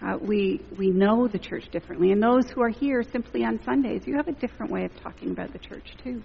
[0.03, 4.07] Uh, we we know the church differently, and those who are here simply on Sundays,
[4.07, 6.23] you have a different way of talking about the church too.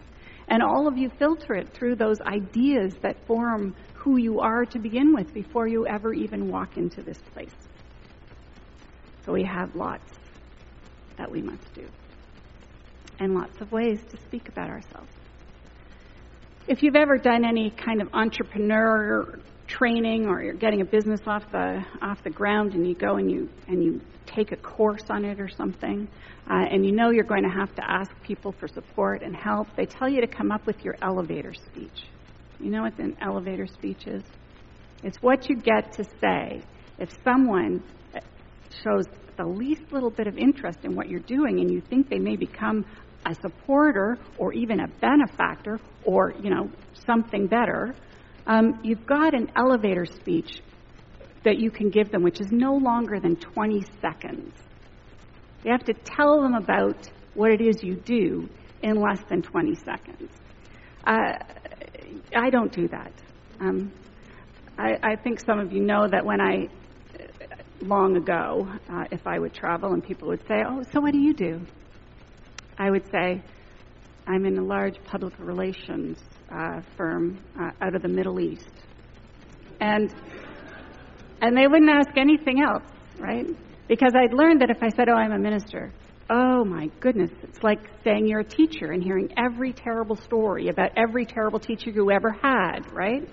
[0.49, 4.79] And all of you filter it through those ideas that form who you are to
[4.79, 7.51] begin with before you ever even walk into this place.
[9.27, 10.09] So we have lots
[11.19, 11.87] that we must do,
[13.19, 15.11] and lots of ways to speak about ourselves.
[16.67, 21.43] If you've ever done any kind of entrepreneur training or you're getting a business off
[21.51, 25.25] the off the ground and you go and you and you take a course on
[25.25, 26.09] it or something
[26.51, 29.67] uh, and you know you're going to have to ask people for support and help
[29.77, 32.05] they tell you to come up with your elevator speech.
[32.61, 34.23] You know what an elevator speech is?
[35.03, 36.63] It's what you get to say.
[36.99, 37.83] If someone
[38.15, 38.21] uh,
[38.83, 39.05] shows
[39.37, 42.37] the least little bit of interest in what you're doing and you think they may
[42.37, 42.85] become
[43.27, 46.71] a supporter or even a benefactor or you know
[47.07, 47.95] something better
[48.47, 50.61] um, you've got an elevator speech
[51.45, 54.53] that you can give them, which is no longer than 20 seconds.
[55.65, 58.49] You have to tell them about what it is you do
[58.83, 60.31] in less than 20 seconds.
[61.07, 61.33] Uh,
[62.35, 63.13] I don't do that.
[63.61, 63.93] Um,
[64.79, 66.69] I, I, think some of you know that when I,
[67.81, 71.19] long ago, uh, if I would travel and people would say, Oh, so what do
[71.19, 71.61] you do?
[72.79, 73.43] I would say,
[74.27, 76.19] I'm in a large public relations
[76.53, 78.69] uh, firm uh, out of the Middle East.
[79.81, 80.13] And,
[81.41, 82.83] and they wouldn't ask anything else,
[83.19, 83.47] right?
[83.89, 85.93] Because I'd learned that if I said, oh, I'm a minister,
[86.29, 90.91] oh my goodness, it's like saying you're a teacher and hearing every terrible story about
[90.97, 93.29] every terrible teacher you ever had, right?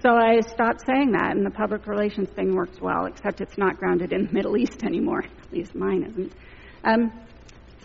[0.00, 3.78] So I stopped saying that, and the public relations thing works well, except it's not
[3.78, 5.24] grounded in the Middle East anymore.
[5.42, 6.32] At least mine isn't.
[6.84, 7.10] Um,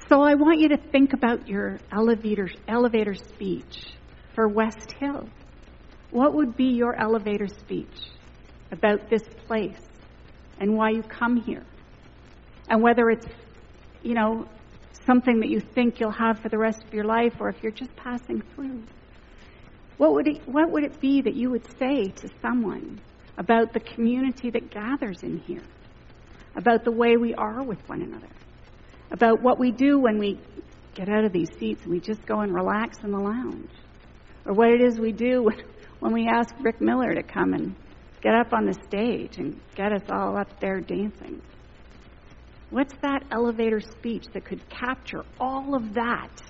[0.10, 3.86] so I want you to think about your elevator, elevator speech
[4.36, 5.30] for West Hill?
[6.12, 8.10] What would be your elevator speech
[8.72, 9.82] about this place
[10.60, 11.64] and why you come here?
[12.70, 13.28] And whether it's,
[14.02, 14.48] you know,
[15.06, 17.72] something that you think you'll have for the rest of your life or if you're
[17.72, 18.84] just passing through.
[19.98, 23.00] What would it, what would it be that you would say to someone
[23.38, 25.64] about the community that gathers in here?
[26.56, 28.28] About the way we are with one another?
[29.14, 30.40] About what we do when we
[30.94, 33.70] get out of these seats and we just go and relax in the lounge?
[34.46, 35.50] or what it is we do
[36.00, 37.76] when we ask Rick Miller to come and
[38.22, 41.42] get up on the stage and get us all up there dancing.
[42.70, 46.42] What's that elevator speech that could capture all of that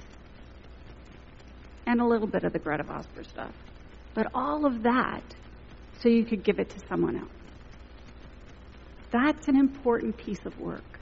[1.85, 3.53] and a little bit of the Gretta Vosper stuff,
[4.13, 5.23] but all of that
[5.99, 7.29] so you could give it to someone else?
[9.11, 10.99] That's an important piece of work,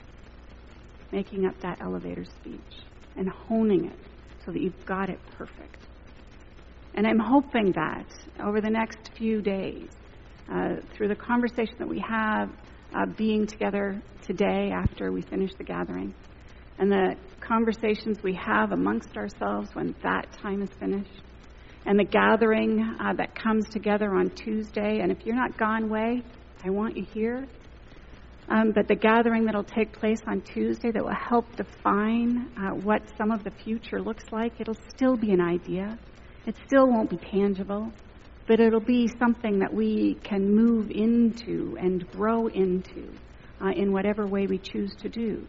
[1.12, 2.82] making up that elevator speech
[3.18, 4.00] and honing it
[4.46, 5.78] so that you've got it perfect.
[6.96, 8.08] And I'm hoping that
[8.44, 9.90] over the next few days,
[10.52, 12.50] uh, through the conversation that we have,
[12.94, 16.14] uh, being together today after we finish the gathering,
[16.78, 21.22] and the conversations we have amongst ourselves when that time is finished,
[21.86, 25.00] and the gathering uh, that comes together on Tuesday.
[25.00, 26.22] And if you're not gone way,
[26.64, 27.48] I want you here.
[28.50, 32.72] Um, but the gathering that will take place on Tuesday that will help define uh,
[32.72, 35.98] what some of the future looks like, it'll still be an idea.
[36.46, 37.92] It still won't be tangible,
[38.48, 43.14] but it'll be something that we can move into and grow into
[43.62, 45.46] uh, in whatever way we choose to do.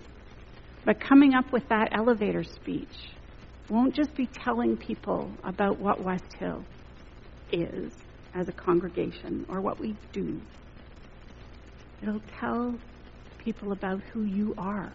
[0.85, 3.11] But coming up with that elevator speech
[3.69, 6.65] won't just be telling people about what West Hill
[7.51, 7.93] is
[8.35, 10.41] as a congregation or what we do.
[12.03, 12.75] It'll tell
[13.39, 14.93] people about who you are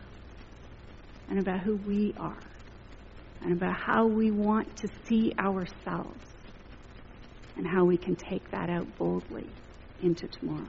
[1.29, 2.43] and about who we are
[3.41, 6.33] and about how we want to see ourselves
[7.55, 9.47] and how we can take that out boldly
[10.01, 10.67] into tomorrow.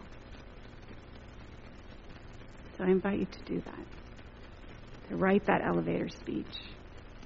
[2.77, 5.09] So I invite you to do that.
[5.09, 6.47] To write that elevator speech.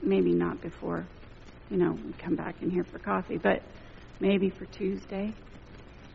[0.02, 1.06] Maybe not before,
[1.70, 3.62] you know, we come back in here for coffee, but
[4.20, 5.34] maybe for Tuesday.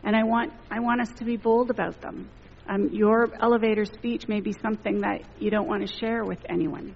[0.02, 2.28] And I want, I want us to be bold about them.
[2.68, 6.94] Um, your elevator speech may be something that you don't want to share with anyone.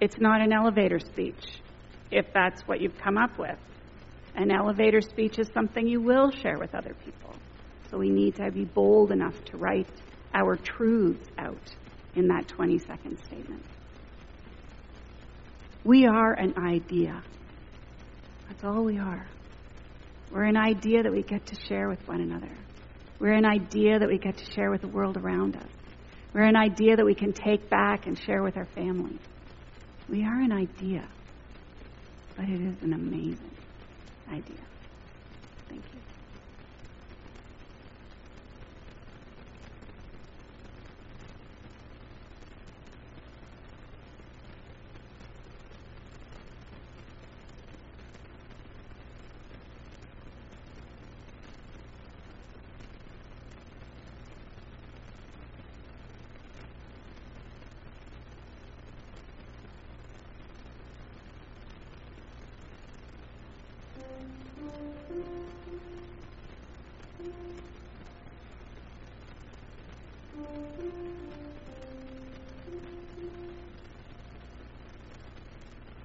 [0.00, 1.60] It's not an elevator speech
[2.10, 3.58] if that's what you've come up with.
[4.34, 7.34] An elevator speech is something you will share with other people.
[7.90, 9.88] So we need to be bold enough to write
[10.34, 11.74] our truths out
[12.14, 13.64] in that 20 second statement.
[15.84, 17.22] We are an idea.
[18.48, 19.26] That's all we are.
[20.30, 22.50] We're an idea that we get to share with one another.
[23.20, 25.68] We're an idea that we get to share with the world around us.
[26.32, 29.18] We're an idea that we can take back and share with our family.
[30.08, 31.06] We are an idea,
[32.36, 33.50] but it is an amazing
[34.30, 34.67] idea.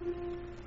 [0.06, 0.63] うん。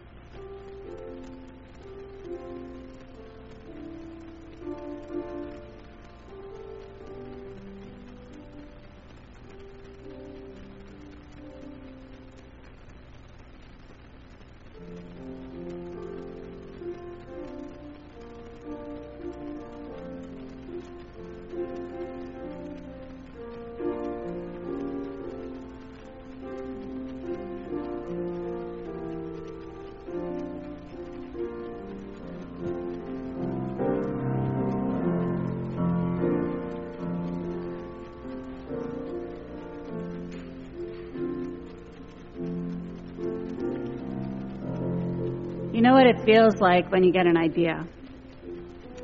[46.06, 47.84] What it feels like when you get an idea?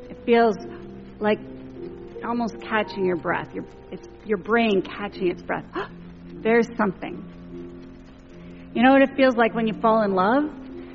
[0.09, 0.55] It feels
[1.19, 1.39] like
[2.25, 3.53] almost catching your breath.
[3.53, 3.65] Your,
[4.25, 5.65] your brain catching its breath.
[6.27, 7.29] There's something.
[8.73, 10.45] You know what it feels like when you fall in love?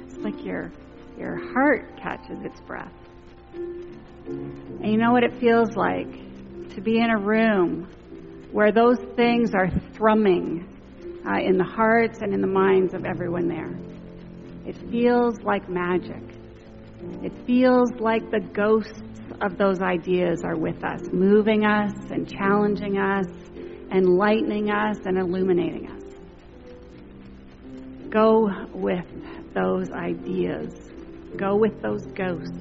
[0.07, 0.73] It's like your
[1.19, 2.93] your heart catches its breath.
[4.25, 6.11] And you know what it feels like
[6.75, 7.89] to be in a room
[8.53, 10.67] where those things are thrumming
[11.27, 13.88] uh, in the hearts and in the minds of everyone there.
[14.69, 16.23] It feels like magic.
[17.23, 19.01] It feels like the ghosts
[19.41, 23.25] of those ideas are with us, moving us and challenging us,
[23.91, 26.03] enlightening us and illuminating us.
[28.11, 29.07] Go with
[29.55, 30.75] those ideas.
[31.39, 32.53] Go with those ghosts.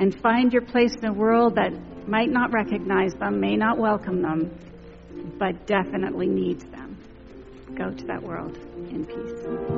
[0.00, 1.72] And find your place in a world that
[2.08, 4.50] might not recognize them, may not welcome them,
[5.38, 6.96] but definitely needs them.
[7.76, 8.56] Go to that world
[8.88, 9.77] in peace.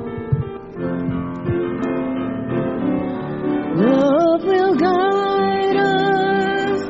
[3.73, 6.81] Love will guide us.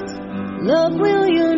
[0.61, 1.50] Love will unite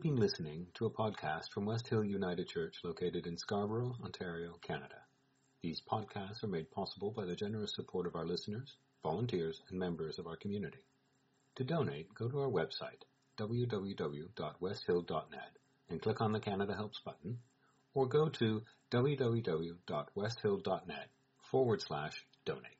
[0.00, 4.54] have been listening to a podcast from West Hill United Church located in Scarborough, Ontario,
[4.62, 4.96] Canada.
[5.60, 10.18] These podcasts are made possible by the generous support of our listeners, volunteers, and members
[10.18, 10.86] of our community.
[11.56, 13.02] To donate, go to our website,
[13.38, 15.58] www.westhill.net,
[15.90, 17.40] and click on the Canada Helps button,
[17.92, 21.10] or go to www.westhill.net
[21.42, 22.79] forward slash donate.